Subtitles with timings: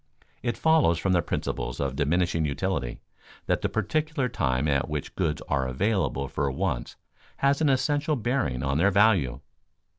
[0.41, 3.01] It follows from the principle of diminishing utility
[3.45, 6.95] that the particular time at which goods are available for wants
[7.37, 9.41] has an essential bearing on their value.